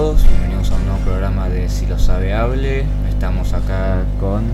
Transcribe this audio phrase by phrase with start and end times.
[0.00, 2.86] todos, bienvenidos a un nuevo programa de Si lo sabe hable.
[3.10, 4.44] Estamos acá con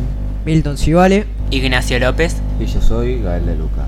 [0.45, 1.25] Milton Civale.
[1.53, 2.43] Ignacio López.
[2.59, 3.87] y yo soy Gael de Luca.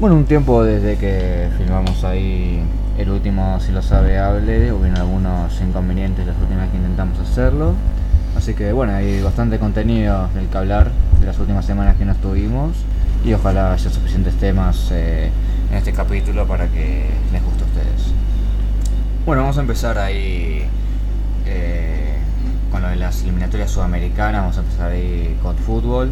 [0.00, 2.60] Bueno, un tiempo desde que filmamos ahí
[2.98, 7.74] el último Si lo sabe hable, hubieron algunos inconvenientes las últimas que intentamos hacerlo.
[8.36, 10.90] Así que bueno, hay bastante contenido del que hablar
[11.20, 12.72] de las últimas semanas que no estuvimos
[13.24, 15.30] y ojalá haya suficientes temas eh,
[15.70, 17.67] en este capítulo para que les guste.
[19.28, 20.62] Bueno, vamos a empezar ahí
[21.44, 22.14] eh,
[22.72, 26.10] con lo de las eliminatorias sudamericanas, vamos a empezar ahí con fútbol.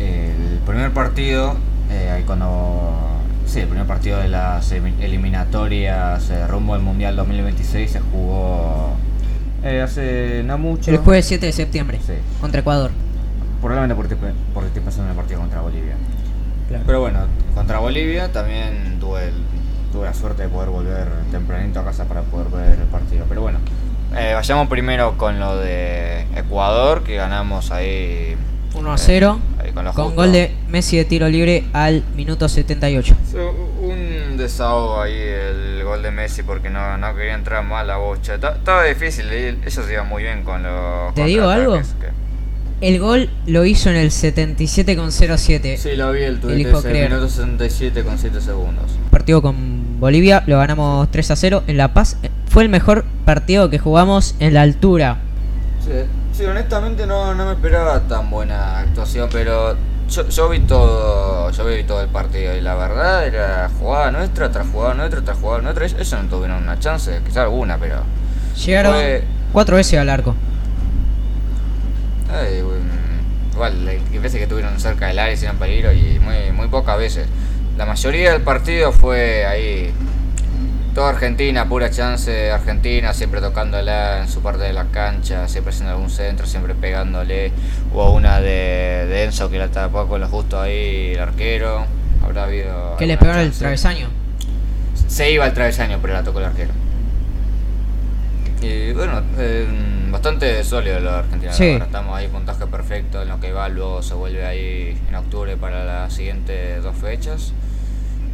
[0.00, 1.54] El primer partido,
[1.88, 2.94] eh, ahí cuando...
[3.46, 8.96] Sí, el primer partido de las elimi- eliminatorias eh, rumbo al Mundial 2026 se jugó
[9.62, 10.90] eh, hace no mucho.
[10.90, 12.00] El jueves 7 de septiembre.
[12.04, 12.14] Sí.
[12.40, 12.90] Contra Ecuador.
[13.60, 14.16] Probablemente porque,
[14.52, 15.94] porque estoy pensando en el partido contra Bolivia.
[16.66, 16.82] Claro.
[16.88, 17.20] Pero bueno,
[17.54, 19.46] contra Bolivia también tuve, el-
[19.92, 23.24] tuve la suerte de poder volver tempranito a casa para poder ver el partido.
[23.28, 23.58] Pero bueno,
[24.16, 28.36] eh, vayamos primero con lo de Ecuador, que ganamos ahí
[28.74, 29.38] 1 a 0.
[29.58, 33.14] ahí con gol de Messi de tiro libre al minuto 78.
[33.30, 33.36] Sí,
[33.82, 38.38] Un desahogo ahí el gol de Messi porque no, no quería entrar mal la bocha.
[38.38, 41.14] Ta- Estaba difícil, ellos iban muy bien con los.
[41.14, 45.76] ¿Te digo que- El gol lo hizo en el 77,07.
[45.78, 47.08] Sí, lo vi el tuit Elijo ese, creer.
[47.10, 48.84] minuto 67 con 7 segundos.
[49.10, 52.16] Partido con Bolivia, lo ganamos 3 a 0 en La Paz.
[52.22, 55.18] Eh, Fue el mejor partido que jugamos en la altura.
[55.84, 55.90] Sí,
[56.32, 59.76] sí, honestamente no, no me esperaba tan buena actuación, pero
[60.08, 64.50] yo, yo vi todo, yo vi todo el partido y la verdad era jugada nuestra
[64.50, 65.86] tras jugada nuestra tras jugada nuestra.
[65.86, 67.96] Ellos no tuvieron una chance, quizá alguna, pero
[68.64, 70.34] Llegaron Fue- cuatro veces al arco.
[72.32, 72.62] ay,
[73.52, 73.74] igual
[74.12, 77.26] que veces que tuvieron cerca del área sin peligro y muy muy pocas veces.
[77.76, 79.92] La mayoría del partido fue ahí
[80.96, 85.92] Toda Argentina, pura chance Argentina, siempre tocándola en su parte de la cancha, siempre haciendo
[85.92, 87.52] algún centro, siempre pegándole.
[87.92, 91.84] Hubo una de, de Enzo que la tapó con lo justo ahí el arquero.
[92.24, 92.96] Habrá habido.
[92.96, 94.08] Que le pegaron el travesaño.
[95.06, 96.72] Se iba al travesaño, pero la tocó el arquero.
[98.62, 99.66] Y bueno, eh,
[100.10, 101.52] bastante sólido lo de Argentina.
[101.52, 101.72] Sí.
[101.72, 101.88] verdad.
[101.88, 105.84] Estamos ahí, puntaje perfecto en lo que va, luego se vuelve ahí en octubre para
[105.84, 107.52] las siguientes dos fechas.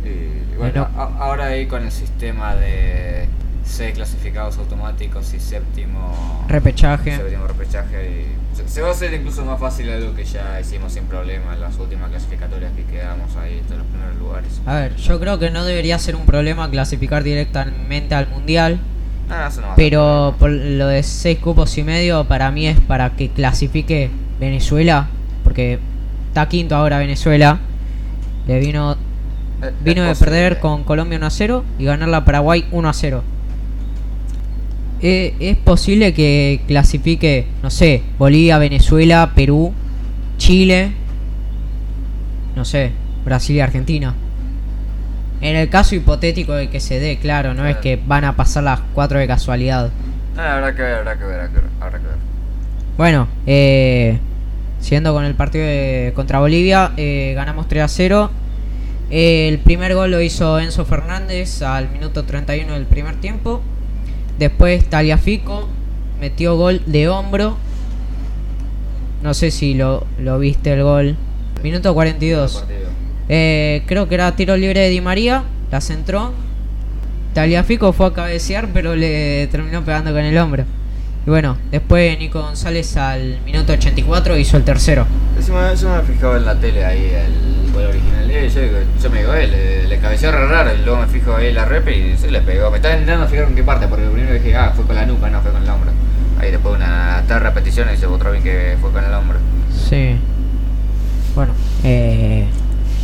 [0.04, 0.88] Y bueno, Bueno.
[0.96, 3.26] a- ahora ahí con el sistema de
[3.64, 7.16] seis clasificados automáticos y séptimo Repechaje.
[7.16, 10.92] séptimo repechaje y se, se va a hacer incluso más fácil algo que ya hicimos
[10.92, 14.60] sin problema en las últimas clasificatorias que quedamos ahí en los primeros lugares.
[14.66, 18.78] A ver, yo creo que no debería ser un problema clasificar directamente al mundial.
[19.26, 23.10] Eso no ser Pero por lo de seis cupos y medio, para mí es para
[23.10, 25.08] que clasifique Venezuela.
[25.44, 25.78] Porque
[26.28, 27.58] está quinto ahora Venezuela.
[28.46, 28.96] Le vino, Eh,
[29.84, 33.22] vino de perder con Colombia 1 a 0 y ganarla a Paraguay 1 a 0.
[35.00, 39.72] Eh, es posible que clasifique, no sé, Bolivia, Venezuela, Perú,
[40.38, 40.92] Chile,
[42.54, 42.92] no sé,
[43.24, 44.14] Brasil y Argentina.
[45.40, 48.62] En el caso hipotético de que se dé, claro, no es que van a pasar
[48.62, 49.90] las cuatro de casualidad.
[50.36, 51.64] Ah, habrá que ver, habrá que ver, habrá que ver.
[51.80, 52.16] habrá que ver.
[52.96, 54.18] Bueno, eh,
[54.80, 58.30] siguiendo con el partido de- contra Bolivia, eh, ganamos 3 a 0.
[59.12, 63.60] El primer gol lo hizo Enzo Fernández al minuto 31 del primer tiempo.
[64.38, 65.68] Después Taliafico
[66.18, 67.58] metió gol de hombro.
[69.22, 71.16] No sé si lo, lo viste el gol.
[71.62, 72.54] Minuto 42.
[72.54, 72.78] Partido.
[73.28, 76.32] Eh, creo que era tiro libre de Di María, la centró.
[77.34, 80.64] Taliafico fue a cabecear, pero le terminó pegando con el hombro.
[81.26, 85.06] Y bueno, después Nico González al minuto 84 hizo el tercero.
[85.46, 88.30] Yo me he fijado en la tele ahí el gol original.
[88.30, 90.74] Eh, yo, digo- yo me digo, eh, le, cabeceó re raro.
[90.74, 92.70] Y luego me fijo ahí en la rep y se le pegó.
[92.70, 95.28] Me estaba intentando fijar con qué parte, porque primero dije, ah, fue con la nuca,
[95.30, 95.90] no, fue con el hombro.
[96.40, 99.38] Ahí después de una tres repeticiones y se otra vez que fue con el hombro.
[99.88, 100.16] Sí.
[101.34, 101.52] Bueno,
[101.84, 102.46] eh,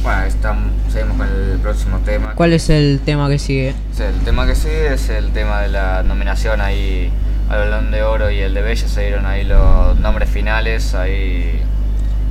[0.02, 2.32] Bueno, estamos, seguimos con el próximo tema.
[2.34, 3.74] ¿cuál es el tema que sigue?
[3.92, 7.10] Sí, el tema que sigue es el tema de la nominación ahí
[7.48, 8.86] al Balón de Oro y el de Bella.
[8.88, 11.62] Se dieron ahí los nombres finales ahí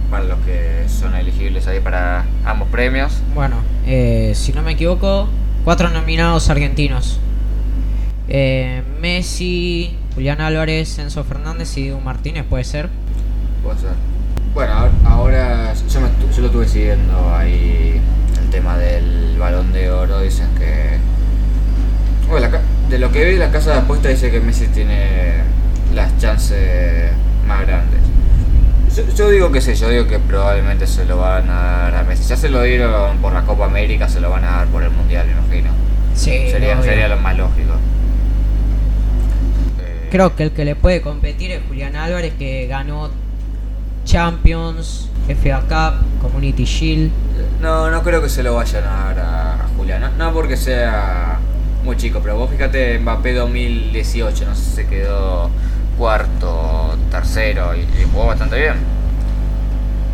[0.10, 3.22] para los que son elegibles ahí para ambos premios.
[3.34, 5.28] Bueno, eh, si no me equivoco,
[5.64, 7.20] cuatro nominados argentinos.
[8.30, 12.90] Eh, Messi, Julián Álvarez, Enzo Fernández y Diego Martínez, puede ser.
[13.64, 13.92] Puede ser.
[14.54, 14.74] Bueno,
[15.06, 18.02] ahora- yo, me yo lo estuve siguiendo ahí
[18.42, 20.22] el tema del balón de oro.
[20.22, 20.98] Dicen que.
[22.28, 25.42] Bueno, la de lo que vi, la casa de apuestas dice que Messi tiene
[25.94, 27.12] las chances
[27.46, 28.00] más grandes.
[28.98, 32.04] Yo, yo digo que sí, yo digo que probablemente se lo van a dar a
[32.04, 32.24] Messi.
[32.24, 34.90] Ya se lo dieron por la Copa América, se lo van a dar por el
[34.90, 35.70] Mundial, me imagino.
[36.16, 37.74] Sí, Sería, sería lo más lógico.
[40.10, 43.12] Creo que el que le puede competir es Julián Álvarez, que ganó
[44.04, 47.12] Champions, FA Cup, Community Shield.
[47.62, 50.12] No, no creo que se lo vayan a dar a Julián.
[50.18, 51.38] No, porque sea
[51.84, 55.52] muy chico, pero vos fíjate Mbappé 2018, no sé si se quedó
[56.00, 58.76] cuarto, tercero y, jugó bastante bien.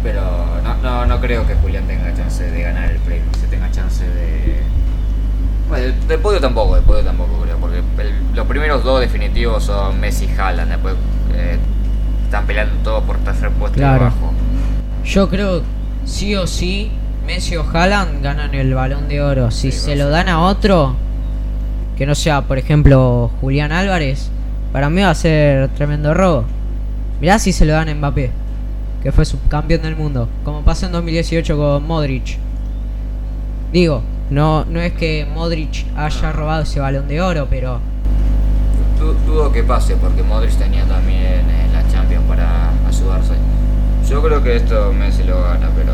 [0.02, 0.22] Pero
[0.64, 4.06] no, no, no creo que Julián tenga chance de ganar el premio, se tenga chance
[4.06, 4.62] de...
[5.70, 7.82] Bueno, del, podio tampoco, del podio tampoco creo, porque
[8.34, 10.96] los primeros dos definitivos son Messi y Haaland, después
[11.34, 11.58] eh,
[12.26, 14.34] están peleando todo por tercer puesto y abajo.
[15.06, 15.62] Yo creo
[16.06, 16.92] sí o sí
[17.26, 19.52] Messi o Haaland ganan el balón de oro.
[19.52, 20.96] Si se lo dan a otro,
[21.98, 24.30] que no sea, por ejemplo, Julián Álvarez,
[24.74, 26.46] para mí va a ser tremendo robo.
[27.24, 28.32] Mirá si se lo dan a Mbappé,
[29.02, 32.38] que fue subcampeón del mundo, como pasó en 2018 con Modric.
[33.72, 37.80] Digo, no, no es que Modric haya robado ese balón de oro, pero...
[39.26, 43.36] Dudo que pase, porque Modric tenía también en la Champions para ayudarse.
[44.10, 45.94] Yo creo que esto Messi lo gana, pero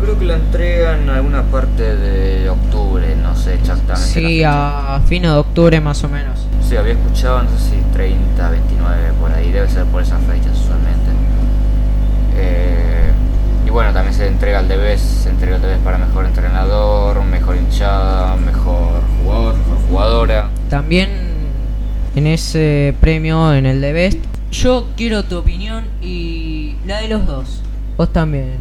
[0.00, 4.08] creo que lo entregan en alguna parte de octubre, no sé exactamente.
[4.08, 6.46] Sí, a fines de octubre más o menos.
[6.66, 10.58] Sí, había escuchado, no sé si 30, 29, por ahí, debe ser por esas fechas
[10.58, 11.10] usualmente.
[12.36, 13.10] Eh,
[13.66, 17.56] y bueno, también se entrega el DBS, se entrega el DBS para mejor entrenador, mejor
[17.56, 20.50] hinchada, mejor jugador, mejor jugadora.
[20.68, 21.08] También
[22.14, 24.20] en ese premio, en el de
[24.50, 27.60] yo quiero tu opinión y la de los dos.
[27.96, 28.56] Vos también,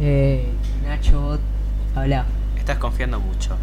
[0.00, 0.46] eh,
[0.88, 1.38] Nacho,
[1.94, 2.24] habla.
[2.56, 3.56] Estás confiando mucho.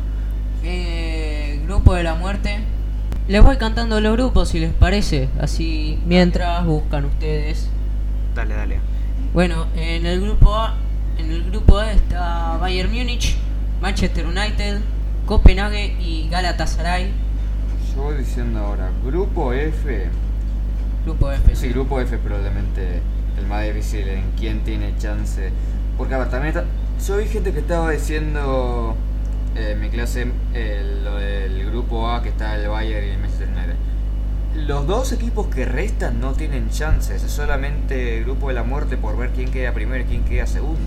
[0.64, 2.60] Eh, grupo de la muerte.
[3.28, 7.68] Les voy cantando los grupos si les parece, así mientras buscan ustedes.
[8.36, 8.80] Dale, dale.
[9.34, 10.76] Bueno, en el grupo A,
[11.18, 13.36] en el grupo A está Bayern Múnich,
[13.82, 14.82] Manchester United,
[15.26, 17.12] Copenhague y Galatasaray.
[17.96, 20.10] Yo voy diciendo ahora, grupo F.
[21.06, 21.56] Grupo F.
[21.56, 23.02] Sí, grupo F probablemente
[23.40, 25.50] el más difícil en quién tiene chance.
[25.98, 26.54] Porque a ver, también
[27.06, 28.96] yo vi gente que estaba diciendo
[29.56, 30.26] eh, en mi clase
[31.04, 33.76] lo del grupo A que está el Bayern y el Manchester United.
[34.68, 38.96] Los dos equipos que restan no tienen chances, es solamente el grupo de la muerte
[38.96, 40.80] por ver quién queda primero y quién queda segundo.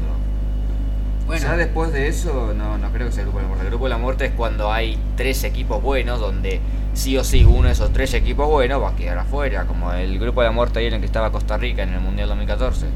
[1.27, 1.43] Bueno.
[1.43, 3.65] Ya después de eso, no, no creo que sea el grupo de la muerte.
[3.67, 6.61] El grupo de la muerte es cuando hay tres equipos buenos, donde
[6.95, 10.19] sí o sí uno de esos tres equipos buenos va a quedar afuera, como el
[10.19, 12.87] grupo de la muerte ahí en el que estaba Costa Rica en el Mundial 2014.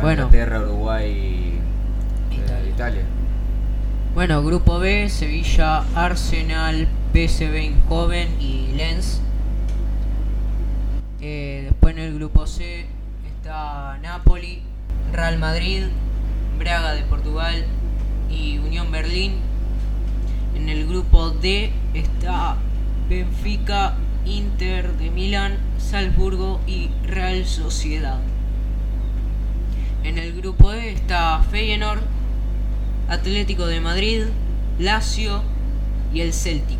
[0.00, 0.24] Bueno.
[0.24, 1.35] Inglaterra, Uruguay,
[4.14, 9.22] Bueno, grupo B, Sevilla, Arsenal, PSV Eindhoven y Lens.
[11.22, 12.84] Eh, después en el grupo C
[13.26, 14.62] está Napoli,
[15.10, 15.84] Real Madrid,
[16.58, 17.64] Braga de Portugal
[18.30, 19.36] y Unión Berlín.
[20.54, 22.56] En el grupo D está
[23.08, 23.94] Benfica,
[24.26, 28.18] Inter de Milán, Salzburgo y Real Sociedad.
[30.04, 32.15] En el grupo E está Feyenoord,
[33.08, 34.22] Atlético de Madrid,
[34.78, 35.42] Lazio
[36.12, 36.78] y el Celtic.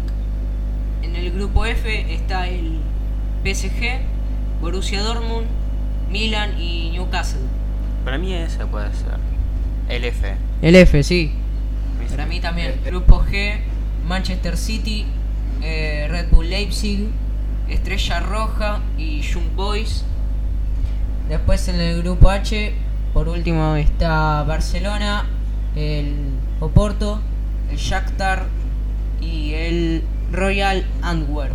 [1.02, 2.80] En el grupo F está el
[3.44, 4.00] PSG,
[4.60, 5.46] Borussia Dortmund,
[6.10, 7.40] Milan y Newcastle.
[8.04, 9.18] Para mí ese puede ser.
[9.88, 10.34] El F.
[10.62, 11.32] El F, sí.
[12.10, 12.80] Para mí también.
[12.84, 13.60] Grupo G,
[14.06, 15.06] Manchester City,
[15.62, 17.08] eh, Red Bull Leipzig,
[17.68, 20.04] Estrella Roja y Young Boys.
[21.28, 22.72] Después en el grupo H,
[23.12, 25.26] por último está Barcelona,
[25.76, 26.14] el
[26.58, 27.20] Oporto,
[27.70, 28.46] el Shakhtar
[29.20, 30.02] y el
[30.32, 31.54] Royal Antwerp.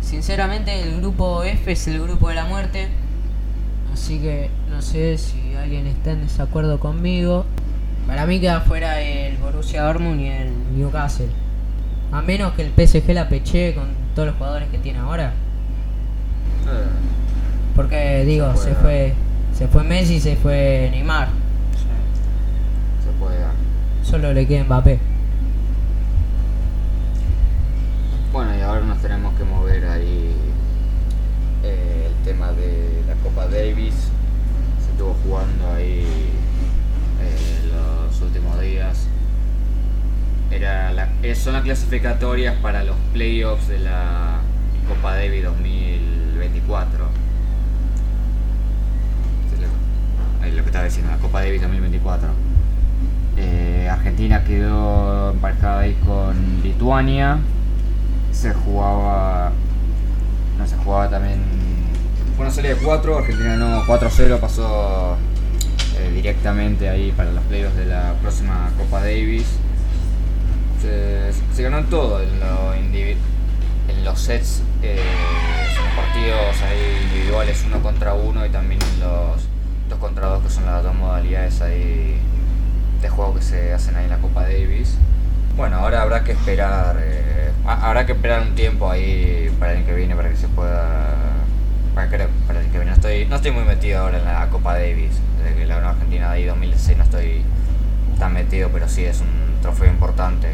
[0.00, 2.88] Sinceramente el grupo F es el grupo de la muerte,
[3.92, 7.46] así que no sé si alguien está en desacuerdo conmigo.
[8.06, 11.28] Para mí queda fuera el Borussia Dortmund y el Newcastle.
[12.12, 15.32] A menos que el PSG la peche con todos los jugadores que tiene ahora.
[16.66, 16.86] Eh.
[17.74, 19.14] Porque digo, se, fue
[19.56, 21.28] se fue Messi, se fue Neymar.
[24.04, 24.98] Solo le queda Mbappé.
[28.32, 30.34] Bueno, y ahora nos tenemos que mover ahí
[31.62, 33.94] eh, el tema de la Copa Davis.
[34.84, 36.04] Se estuvo jugando ahí
[37.20, 39.08] eh, los últimos días
[40.50, 44.38] era la, eh, son las clasificatorias para los playoffs de la
[44.88, 47.08] Copa Davis 2024.
[50.42, 52.53] Ahí lo que estaba diciendo, la Copa Davis 2024.
[53.36, 57.38] Eh, Argentina quedó emparejada ahí con Lituania.
[58.32, 59.52] Se jugaba.
[60.58, 61.40] No, se jugaba también.
[62.36, 65.16] Fue una serie de 4, Argentina no 4-0 pasó
[65.98, 69.46] eh, directamente ahí para los playoffs de la próxima Copa Davis
[71.52, 74.98] se, ganó en todo, en, lo en los sets eh,
[75.96, 79.42] partidos ahí individuales uno contra uno y también los
[79.88, 82.18] dos contra dos que son las dos modalidades ahí
[83.04, 84.96] de juego que se hacen ahí en la Copa Davis.
[85.56, 89.84] Bueno, ahora habrá que esperar, eh, ha- habrá que esperar un tiempo ahí para el
[89.84, 91.14] que viene para que se pueda,
[91.94, 92.86] para, creo, para el que viene.
[92.90, 96.28] No estoy, no estoy muy metido ahora en la Copa Davis, desde que la Argentina
[96.30, 97.42] de ahí 2016 no estoy
[98.18, 100.48] tan metido, pero sí es un trofeo importante.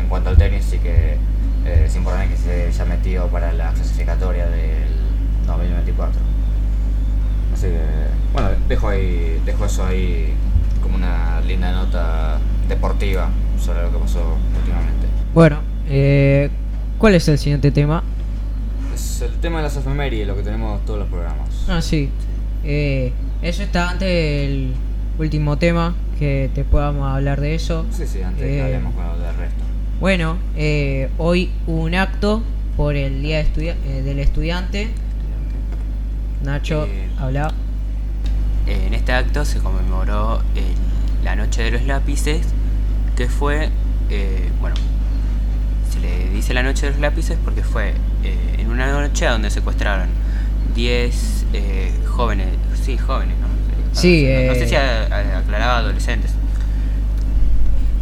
[0.00, 1.16] En cuanto al tenis sí que
[1.64, 4.88] eh, es importante que se haya metido para la clasificatoria del
[5.46, 6.20] 2024.
[7.54, 7.80] Así que,
[8.32, 10.34] bueno, dejo, ahí, dejo eso ahí
[10.84, 12.38] como una linda nota
[12.68, 15.06] deportiva sobre lo que pasó últimamente.
[15.34, 16.50] Bueno, eh,
[16.98, 18.02] ¿cuál es el siguiente tema?
[18.94, 21.48] Es el tema de las efemérides, lo que tenemos todos los programas.
[21.68, 22.10] Ah, sí.
[22.64, 23.12] Eh,
[23.42, 24.74] eso está antes del
[25.18, 27.84] último tema, que te podamos hablar de eso.
[27.90, 29.64] Sí, sí, antes Eh, que hablemos con lo del resto.
[30.00, 32.42] Bueno, eh, hoy hubo un acto
[32.76, 34.88] por el Día de estudia- eh, del Estudiante.
[36.42, 37.52] Nacho, Eh, habla.
[38.66, 42.46] En este acto se conmemoró el- la Noche de los Lápices,
[43.16, 43.70] que fue,
[44.10, 44.76] eh, bueno,
[45.92, 47.94] se le dice la Noche de los Lápices porque fue
[48.24, 50.08] eh, en una noche donde secuestraron
[50.74, 52.48] 10 eh, jóvenes,
[52.82, 53.46] sí, jóvenes, ¿no?
[53.92, 56.32] Sí, no, no sé eh, si aclaraba adolescentes.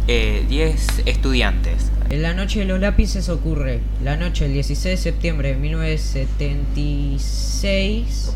[0.07, 1.91] Eh, 10 estudiantes.
[2.13, 8.35] En la noche de los lápices ocurre la noche del 16 de septiembre de 1976,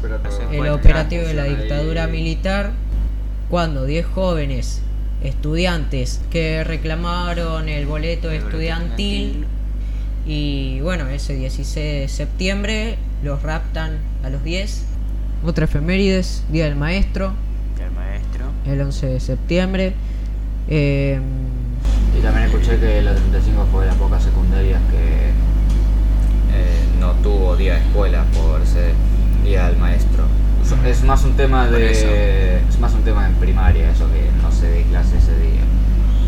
[0.51, 2.71] el Bueno, operativo de la dictadura militar,
[3.51, 4.81] cuando 10 jóvenes
[5.23, 9.45] estudiantes que reclamaron el boleto El estudiantil
[10.25, 14.85] y bueno, ese 16 de septiembre los raptan a los 10.
[15.45, 17.33] Otra efemérides, Día del Maestro,
[17.79, 18.45] El maestro.
[18.65, 19.93] el 11 de septiembre.
[20.67, 21.19] Eh,
[22.15, 25.29] Y también escuché que la 35 fue de las pocas secundarias que
[26.53, 28.93] eh, no tuvo día de escuela por ese
[29.43, 30.23] día del maestro.
[30.85, 32.59] Es más un tema de.
[32.67, 35.61] Es más un tema en primaria, eso que no se dé clase ese día.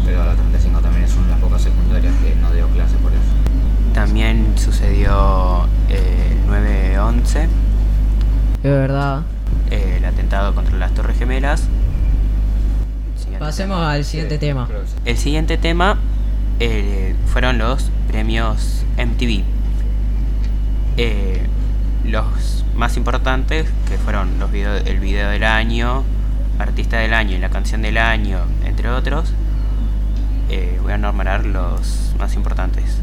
[0.06, 3.12] Pero la 35 también es una de las pocas secundarias que no dio clase por
[3.12, 3.22] eso.
[3.94, 7.48] También sucedió eh, el 9-11,
[8.64, 9.24] de verdad.
[9.72, 11.64] eh, el atentado contra las Torres Gemelas.
[13.40, 13.92] Siguiente Pasemos tema.
[13.94, 14.68] al siguiente Sí, tema.
[15.06, 15.98] El siguiente tema
[16.60, 19.44] eh, fueron los premios MTV.
[20.98, 21.42] Eh,
[22.04, 26.04] los más importantes, que fueron los video, el video del año,
[26.60, 29.32] artista del año y la canción del año, entre otros.
[30.50, 32.98] Eh, voy a enumerar los más importantes.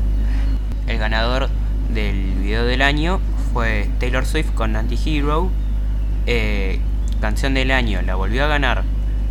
[0.87, 1.49] El ganador
[1.95, 3.21] del video del año
[3.55, 5.51] fue Taylor Swift con Anti-Hero.
[6.27, 6.81] Eh,
[7.23, 8.85] canción del año la volvió a ganar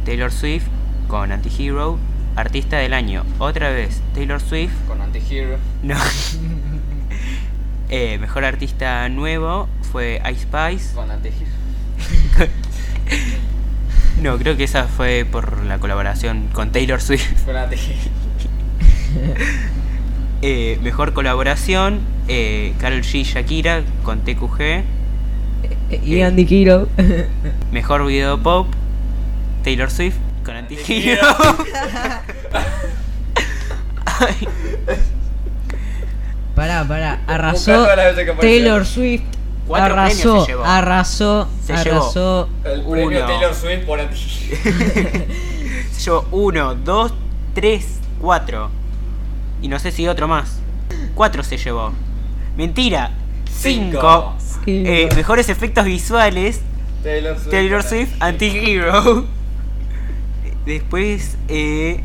[0.05, 0.65] Taylor Swift
[1.07, 1.97] con Anti-Hero.
[2.35, 4.73] Artista del año, otra vez Taylor Swift.
[4.87, 5.57] Con Antihero.
[5.83, 5.95] No.
[7.87, 10.95] Eh, mejor artista nuevo fue Ice Spice.
[10.95, 11.51] Con Antihero.
[14.21, 17.29] No, creo que esa fue por la colaboración con Taylor Swift.
[17.45, 18.09] Con Antihero.
[20.41, 23.23] Eh, mejor colaboración, eh, Karol G.
[23.23, 24.61] Shakira con TQG.
[24.61, 24.83] Eh,
[26.03, 26.87] Y Andy Kiro.
[27.71, 28.67] Mejor video pop,
[29.63, 31.21] Taylor Swift con Antihero.
[34.05, 34.47] Ay,
[36.55, 37.19] pará, pará.
[37.27, 37.87] Arrasó.
[38.39, 39.23] Taylor Swift.
[39.67, 40.63] Cuatro Arrasó, se llevó.
[40.63, 42.49] arrasó, Se arrasó.
[42.63, 45.25] El premio premio Taylor Swift por Antihero.
[46.03, 47.13] Yo, uno, dos,
[47.55, 48.69] tres, cuatro.
[49.63, 50.59] Y no sé si otro más.
[51.15, 51.91] Cuatro se llevó.
[52.55, 53.09] Mentira.
[53.51, 54.35] Cinco.
[54.37, 54.61] Cinco.
[54.67, 56.61] Eh, mejores efectos visuales.
[57.01, 57.49] Taylor Swift.
[57.49, 59.25] Taylor Swift, Antihero.
[60.65, 61.99] Después, eh,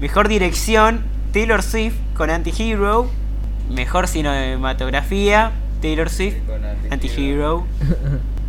[0.00, 3.10] mejor dirección, Taylor Swift con Anti-Hero.
[3.70, 7.66] Mejor cinematografía, Taylor Swift, Con Antihero.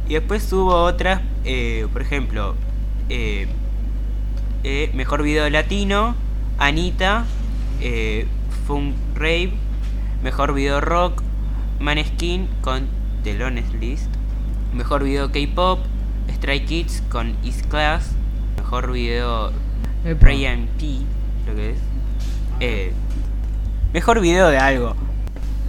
[0.07, 2.55] Y después hubo otras, eh, por ejemplo,
[3.09, 3.47] eh,
[4.93, 6.15] mejor video latino,
[6.59, 7.25] Anita,
[8.67, 9.51] Funk Rave,
[10.23, 11.23] mejor video rock,
[11.79, 12.87] Maneskin con
[13.23, 14.07] The Lonest List,
[14.73, 15.79] mejor video K-pop,
[16.35, 18.11] Stray Kids con Is Class,
[18.67, 19.53] mejor video
[20.03, 20.99] and P,
[21.45, 21.77] creo que es,
[22.59, 22.91] eh,
[23.93, 24.93] mejor video de algo.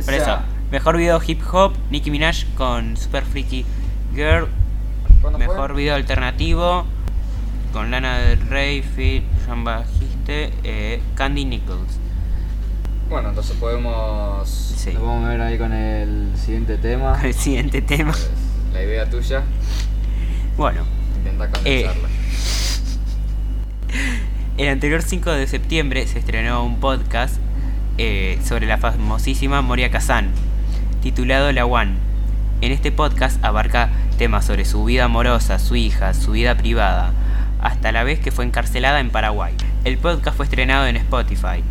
[0.05, 3.65] Por O eso, sea, mejor video hip hop, Nicki Minaj con Super Freaky
[4.17, 4.49] Girl.
[5.39, 6.87] Mejor video alternativo
[7.73, 11.99] con Lana del Rey, Phil, Jean Bajiste, eh, Candy Nichols.
[13.09, 14.49] Bueno, entonces podemos.
[14.49, 14.91] Sí.
[14.93, 17.13] Nos vamos a ver ahí con el siguiente tema.
[17.13, 18.11] Con el siguiente tema.
[18.11, 18.31] Pues,
[18.73, 19.45] la idea tuya,
[20.57, 20.83] Bueno,
[21.17, 22.09] intenta condensarla.
[24.59, 27.37] El anterior 5 de septiembre se estrenó un podcast
[27.97, 30.31] eh, sobre la famosísima Moria Kazan,
[31.01, 31.93] titulado La One.
[32.61, 37.13] En este podcast abarca temas sobre su vida amorosa, su hija, su vida privada,
[37.61, 39.55] hasta la vez que fue encarcelada en Paraguay.
[39.85, 41.63] El podcast fue estrenado en Spotify.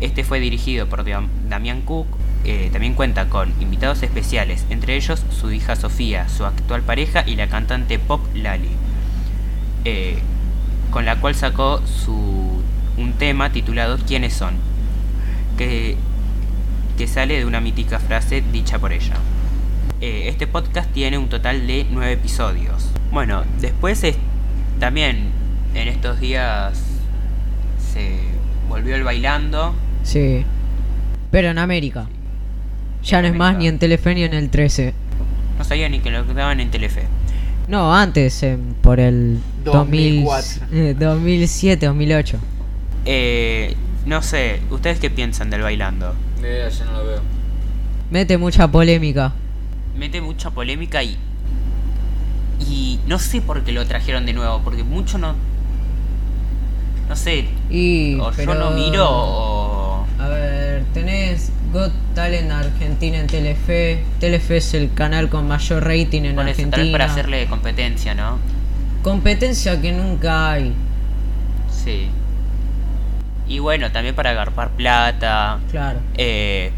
[0.00, 2.06] Este fue dirigido por Damián Cook.
[2.44, 7.36] Eh, también cuenta con invitados especiales, entre ellos su hija Sofía, su actual pareja y
[7.36, 8.70] la cantante pop Lali,
[9.84, 10.18] eh,
[10.90, 12.62] con la cual sacó su,
[12.96, 14.54] un tema titulado ¿Quiénes son?
[15.56, 15.96] Que,
[16.98, 19.14] que sale de una mítica frase dicha por ella.
[20.00, 22.90] Eh, este podcast tiene un total de nueve episodios.
[23.12, 24.16] Bueno, después es,
[24.78, 25.30] también
[25.74, 26.82] en estos días
[27.92, 28.18] se
[28.68, 29.74] volvió el bailando.
[30.02, 30.44] Sí.
[31.30, 32.06] Pero en América.
[33.02, 34.94] Ya no es más ni en Telefe ni en el 13.
[35.58, 37.04] No sabía ni que lo daban en Telefe.
[37.70, 38.44] No, antes,
[38.82, 40.66] por el 2004.
[40.98, 42.38] 2007, 2008.
[43.04, 46.16] Eh, no sé, ¿ustedes qué piensan del bailando?
[46.42, 47.20] Eh, yo no lo veo.
[48.10, 49.34] Mete mucha polémica.
[49.96, 51.16] Mete mucha polémica y.
[52.58, 55.36] Y no sé por qué lo trajeron de nuevo, porque mucho no.
[57.08, 57.46] No sé.
[57.70, 60.06] Y, o yo no miro o.
[60.18, 64.02] A ver, tenés Got Talent Argentina en Telefe.
[64.18, 66.70] Telefe es el canal con mayor rating en eso, Argentina.
[66.72, 68.38] tal vez para hacerle competencia, ¿no?
[69.02, 70.74] Competencia que nunca hay.
[71.70, 72.08] Sí.
[73.46, 75.58] Y bueno, también para agarpar plata.
[75.70, 76.00] Claro.
[76.16, 76.70] Eh,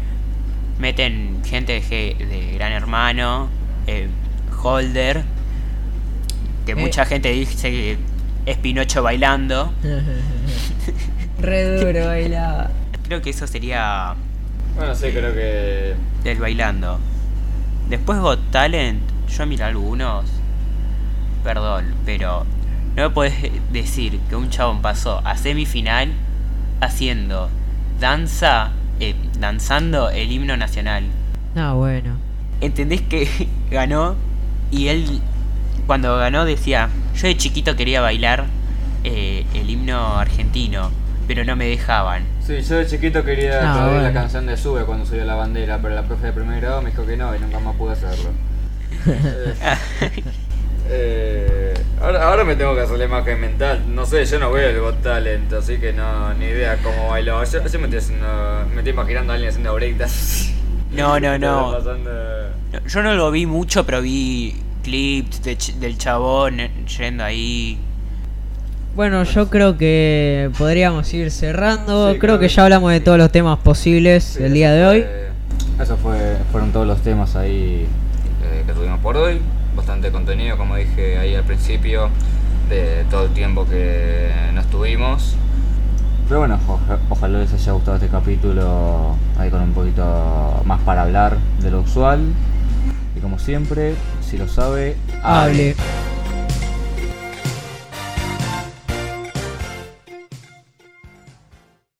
[0.79, 3.49] meten gente de Gran Hermano,
[3.87, 4.07] eh,
[4.61, 5.23] Holder,
[6.65, 6.75] que Eh.
[6.75, 7.97] mucha gente dice que
[8.45, 9.73] es Pinocho bailando.
[11.41, 12.71] Re duro bailaba.
[13.07, 14.15] Creo que eso sería
[14.75, 15.95] Bueno, sí, creo que.
[16.23, 16.99] del bailando.
[17.89, 20.25] Después Got Talent, yo miré algunos.
[21.43, 22.45] Perdón, pero
[22.95, 23.35] no me puedes
[23.71, 26.11] decir que un chabón pasó a semifinal
[26.79, 27.49] haciendo
[27.99, 31.03] danza, eh, danzando el himno nacional.
[31.55, 32.17] Ah, bueno.
[32.61, 34.15] ¿Entendés que ganó?
[34.71, 35.21] Y él,
[35.85, 38.45] cuando ganó, decía: Yo de chiquito quería bailar
[39.03, 40.89] eh, el himno argentino,
[41.27, 42.23] pero no me dejaban.
[42.45, 45.79] Sí, yo de chiquito quería Ah, aplaudir la canción de Sube cuando subió la bandera,
[45.81, 48.29] pero la profe de primer grado me dijo que no y nunca más pude hacerlo.
[49.15, 49.53] Eh,
[50.89, 53.83] eh, ahora, ahora me tengo que hacer la imagen mental.
[53.87, 57.43] No sé, yo no veo el Got Talent, así que no, ni idea cómo bailó.
[57.43, 60.53] Yo, yo me, estoy haciendo, me estoy imaginando a alguien haciendo breakdance.
[60.93, 61.71] No, no, no.
[61.71, 62.11] Pasando-
[62.71, 67.79] No, Yo no lo vi mucho, pero vi clips de ch- del chabón yendo ahí.
[68.95, 72.11] Bueno, yo creo que podríamos ir cerrando.
[72.13, 74.71] Sí, creo creo que que- ya hablamos de todos los temas posibles Sí, el día
[74.71, 75.01] de hoy.
[75.01, 77.87] fue- Eso fue, fueron todos los temas ahí
[78.43, 79.41] eh, que tuvimos por hoy.
[79.75, 82.09] Bastante contenido, como dije ahí al principio,
[82.69, 85.35] de todo el tiempo que no estuvimos.
[86.27, 91.01] Pero bueno, oja- ojalá les haya gustado este capítulo ahí con un poquito más para
[91.01, 92.19] hablar de lo usual.
[93.17, 95.75] Y como siempre, si lo sabe, Hable.